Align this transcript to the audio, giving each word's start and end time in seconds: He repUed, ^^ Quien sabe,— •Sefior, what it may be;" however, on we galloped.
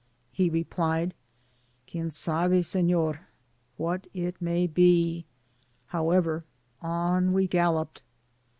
He 0.31 0.49
repUed, 0.49 0.65
^^ 1.09 1.11
Quien 1.87 2.09
sabe,— 2.09 2.61
•Sefior, 2.63 3.19
what 3.77 4.07
it 4.15 4.41
may 4.41 4.65
be;" 4.65 5.27
however, 5.89 6.43
on 6.81 7.33
we 7.33 7.45
galloped. 7.45 8.01